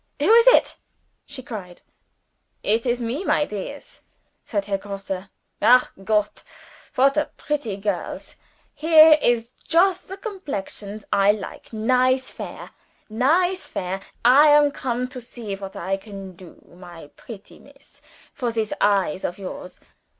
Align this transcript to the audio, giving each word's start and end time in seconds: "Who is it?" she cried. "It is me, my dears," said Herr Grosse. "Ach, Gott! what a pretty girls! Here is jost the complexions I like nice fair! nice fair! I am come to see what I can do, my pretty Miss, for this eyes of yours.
"Who 0.19 0.33
is 0.33 0.47
it?" 0.47 0.77
she 1.27 1.43
cried. 1.43 1.83
"It 2.63 2.87
is 2.87 3.01
me, 3.01 3.23
my 3.23 3.45
dears," 3.45 4.01
said 4.43 4.65
Herr 4.65 4.79
Grosse. 4.79 5.11
"Ach, 5.61 5.91
Gott! 6.03 6.41
what 6.95 7.17
a 7.17 7.29
pretty 7.37 7.77
girls! 7.77 8.35
Here 8.73 9.19
is 9.21 9.51
jost 9.51 10.07
the 10.07 10.17
complexions 10.17 11.05
I 11.13 11.33
like 11.33 11.71
nice 11.71 12.31
fair! 12.31 12.71
nice 13.11 13.67
fair! 13.67 14.01
I 14.25 14.47
am 14.47 14.71
come 14.71 15.07
to 15.07 15.21
see 15.21 15.53
what 15.55 15.75
I 15.75 15.97
can 15.97 16.35
do, 16.35 16.59
my 16.75 17.09
pretty 17.15 17.59
Miss, 17.59 18.01
for 18.33 18.51
this 18.51 18.73
eyes 18.81 19.23
of 19.23 19.37
yours. 19.37 19.79